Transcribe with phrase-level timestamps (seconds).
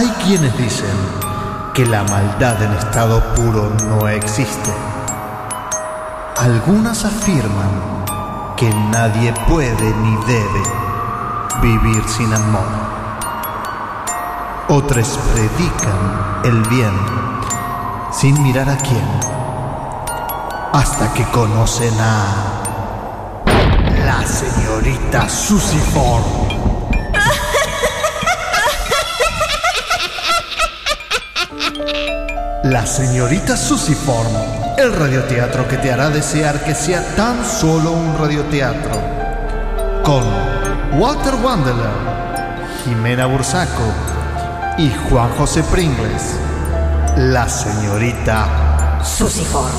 [0.00, 0.96] Hay quienes dicen
[1.74, 4.72] que la maldad en estado puro no existe.
[6.38, 8.06] Algunas afirman
[8.56, 10.62] que nadie puede ni debe
[11.60, 12.64] vivir sin amor.
[14.70, 16.94] Otros predican el bien
[18.10, 19.06] sin mirar a quién,
[20.72, 22.62] hasta que conocen a
[24.06, 25.78] la señorita Susie
[32.64, 34.34] La señorita Susiform,
[34.76, 39.00] el radioteatro que te hará desear que sea tan solo un radioteatro.
[40.04, 40.22] Con
[41.00, 41.90] Walter Wandeler,
[42.84, 43.94] Jimena Bursaco
[44.76, 46.36] y Juan José Pringles.
[47.16, 49.72] La señorita Susiform.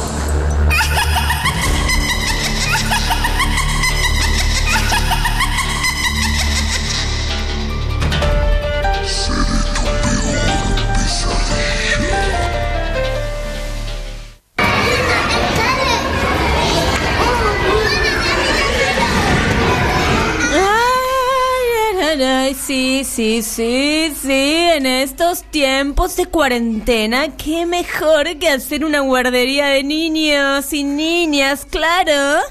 [22.54, 24.70] Sí, sí, sí, sí.
[24.74, 31.66] En estos tiempos de cuarentena, qué mejor que hacer una guardería de niños y niñas,
[31.70, 32.42] claro.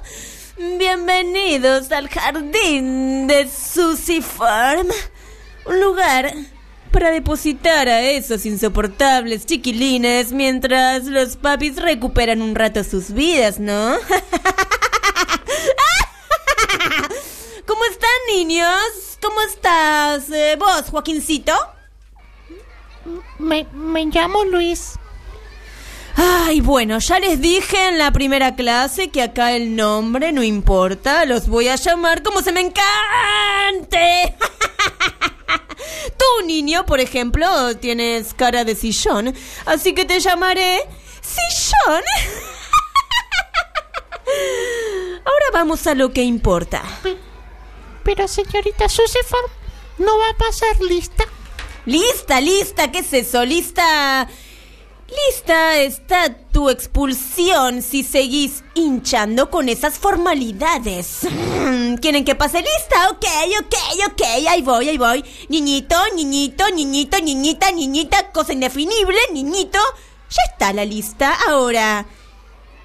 [0.78, 4.89] Bienvenidos al jardín de Susie Farm.
[5.67, 6.34] Un lugar
[6.91, 13.97] para depositar a esos insoportables chiquilines mientras los papis recuperan un rato sus vidas, ¿no?
[17.67, 19.09] ¿Cómo están, niños?
[19.20, 21.52] ¿Cómo estás eh, vos, Joaquincito?
[23.38, 24.94] Me, me llamo Luis.
[26.16, 31.24] Ay, bueno, ya les dije en la primera clase que acá el nombre no importa,
[31.24, 34.36] los voy a llamar como se me encante.
[36.18, 39.34] Tú, niño, por ejemplo, tienes cara de sillón,
[39.66, 40.80] así que te llamaré
[41.22, 42.03] sillón.
[45.25, 46.82] Ahora vamos a lo que importa.
[48.05, 49.50] Pero señorita Susiform,
[49.99, 51.25] ¿no va a pasar lista?
[51.87, 53.44] Lista, lista, ¿qué es eso?
[53.44, 54.28] Lista.
[55.28, 61.27] Lista está tu expulsión si seguís hinchando con esas formalidades.
[62.00, 63.10] ¿Quieren que pase lista?
[63.10, 63.27] Ok,
[63.60, 63.75] ok,
[64.12, 65.25] ok, ahí voy, ahí voy.
[65.49, 69.81] Niñito, niñito, niñito, niñita, niñita, cosa indefinible, niñito.
[70.31, 71.37] Ya está la lista.
[71.49, 72.06] Ahora,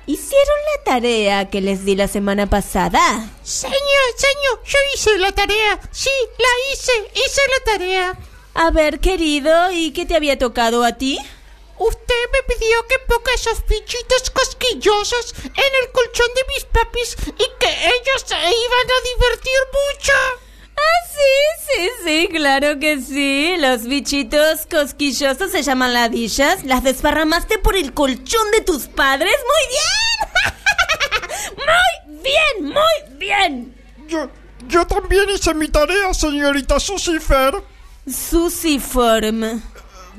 [0.07, 3.01] ¿Hicieron la tarea que les di la semana pasada?
[3.43, 5.79] Señor, señor, yo hice la tarea.
[5.91, 8.19] Sí, la hice, hice la tarea.
[8.53, 11.17] A ver, querido, ¿y qué te había tocado a ti?
[11.77, 17.45] Usted me pidió que ponga esos bichitos cosquillosos en el colchón de mis papis y
[17.59, 20.44] que ellos se iban a divertir mucho.
[20.85, 21.33] Ah, sí,
[21.67, 23.55] sí, sí, claro que sí.
[23.57, 26.63] Los bichitos cosquillosos se llaman ladillas.
[26.63, 29.35] Las desparramaste por el colchón de tus padres.
[29.51, 29.85] Muy bien.
[31.57, 33.75] muy bien, muy bien.
[34.07, 34.29] Yo,
[34.67, 37.55] yo también hice mi tarea, señorita Susifer.
[38.07, 39.61] Susiform.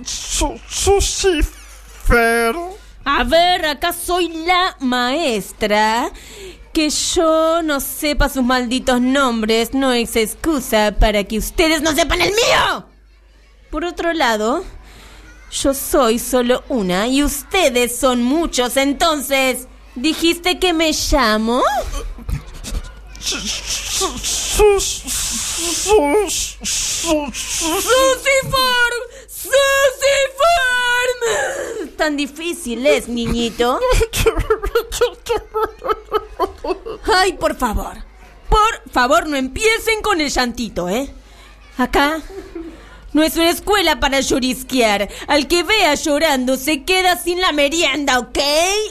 [0.05, 2.55] Su Susifer.
[3.05, 6.11] A ver, acá soy la maestra
[6.77, 12.21] que yo no sepa sus malditos nombres no es excusa para que ustedes no sepan
[12.21, 12.87] el mío.
[13.71, 14.63] Por otro lado,
[15.51, 21.63] yo soy solo una y ustedes son muchos, entonces, ¿dijiste que me llamo?
[23.21, 24.19] Susiform.
[26.29, 27.87] ¡Susiform!
[31.97, 33.81] Tan difícil es, niñito.
[37.15, 37.97] Ay, por favor.
[38.49, 41.13] Por favor, no empiecen con el llantito, ¿eh?
[41.79, 42.21] Acá
[43.13, 45.09] no es una escuela para llorisquear.
[45.27, 48.39] Al que vea llorando se queda sin la merienda, ¿ok?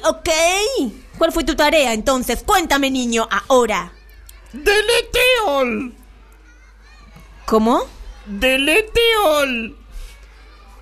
[0.06, 0.30] ¿Ok?
[1.18, 2.44] ¿Cuál fue tu tarea entonces?
[2.44, 3.94] Cuéntame, niño, ahora.
[4.52, 5.94] Deleteol.
[7.46, 7.84] ¿Cómo?
[8.26, 9.78] Deleteol.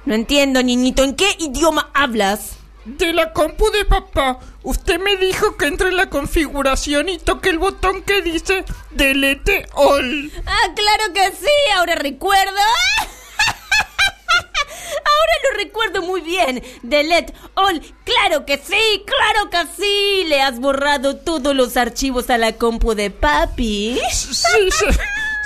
[0.05, 2.57] No entiendo, niñito, ¿en qué idioma hablas?
[2.85, 4.39] De la compu de papá.
[4.63, 9.67] Usted me dijo que entre en la configuración y toque el botón que dice Delete
[9.73, 10.31] All.
[10.45, 12.51] Ah, claro que sí, ahora recuerdo.
[15.05, 16.63] Ahora lo recuerdo muy bien.
[16.81, 20.23] Delete All, claro que sí, claro que sí.
[20.27, 23.99] Le has borrado todos los archivos a la compu de papi.
[24.11, 24.85] Sí, sí,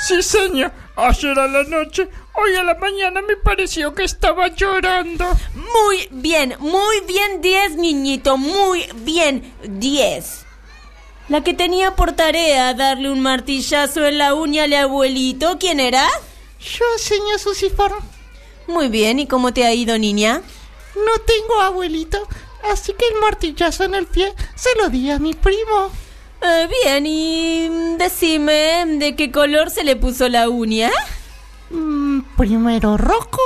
[0.08, 0.72] sí señor.
[1.00, 5.26] Ayer a la noche, hoy a la mañana me pareció que estaba llorando.
[5.54, 10.46] Muy bien, muy bien 10, niñito, muy bien 10.
[11.30, 16.04] La que tenía por tarea darle un martillazo en la uña al abuelito, ¿quién era?
[16.60, 18.04] Yo, señor Susiform.
[18.66, 20.42] Muy bien, ¿y cómo te ha ido, niña?
[20.96, 22.28] No tengo abuelito,
[22.72, 25.92] así que el martillazo en el pie se lo di a mi primo.
[26.42, 30.92] Eh, bien, y decime, ¿de qué color se le puso la uña?
[31.70, 33.42] Mm, primero rojo,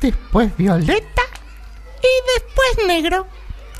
[0.00, 1.22] después violeta
[2.02, 3.26] y después negro.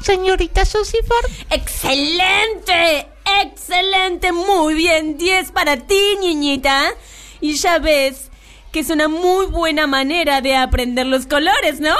[0.02, 1.30] Señorita Susie Ford.
[1.50, 3.08] ¡Excelente!
[3.42, 4.32] ¡Excelente!
[4.32, 6.94] Muy bien, 10 para ti, niñita.
[7.42, 8.30] Y ya ves
[8.72, 11.94] que es una muy buena manera de aprender los colores, ¿no?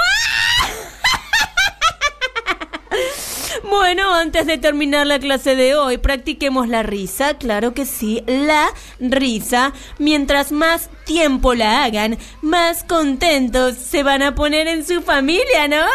[3.71, 8.69] Bueno, antes de terminar la clase de hoy, practiquemos la risa, claro que sí, la
[8.99, 9.71] risa.
[9.97, 15.77] Mientras más tiempo la hagan, más contentos se van a poner en su familia, ¿no?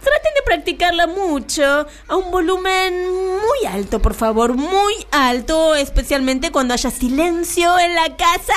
[0.00, 6.74] Traten de practicarla mucho, a un volumen muy alto, por favor, muy alto, especialmente cuando
[6.74, 8.54] haya silencio en la casa.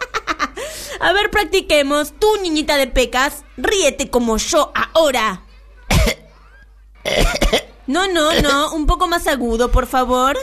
[1.00, 2.14] A ver, practiquemos.
[2.18, 5.42] Tú, niñita de pecas, ríete como yo ahora.
[7.86, 10.38] No, no, no, un poco más agudo, por favor.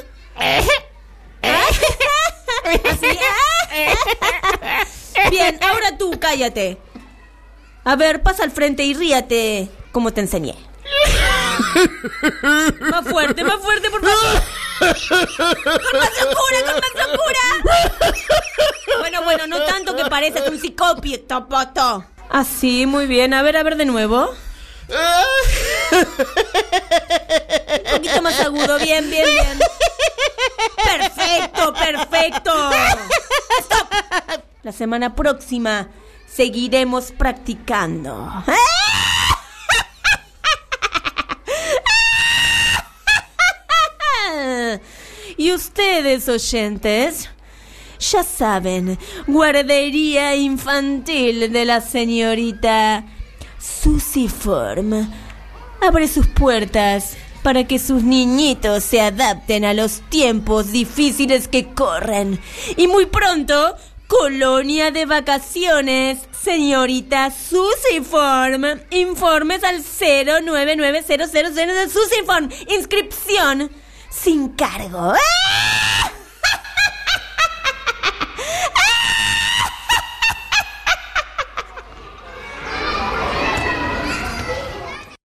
[5.30, 6.78] Bien, ahora tú, cállate.
[7.84, 10.56] A ver, pasa al frente y ríate como te enseñé.
[12.80, 14.42] Más fuerte, más fuerte, por favor.
[14.80, 14.88] Con
[16.00, 17.40] más locura, con más locura.
[19.00, 22.06] Bueno, bueno, no tanto que pareces un psicópata, poto.
[22.30, 23.34] Así, muy bien.
[23.34, 24.30] A ver, a ver de nuevo.
[27.86, 29.60] Un poquito más agudo, bien, bien, bien.
[30.84, 32.54] Perfecto, perfecto.
[34.64, 35.88] La semana próxima
[36.28, 38.32] seguiremos practicando.
[45.38, 47.30] Y ustedes, oyentes,
[48.00, 53.06] ya saben, guardería infantil de la señorita
[53.58, 55.10] Susiform
[55.82, 62.40] abre sus puertas para que sus niñitos se adapten a los tiempos difíciles que corren.
[62.76, 63.76] Y muy pronto,
[64.08, 68.82] colonia de vacaciones, señorita Susiform.
[68.92, 72.50] Informes al 09900 de Susiform.
[72.70, 73.72] Inscripción
[74.10, 75.14] sin cargo.
[75.14, 75.69] ¡Ah!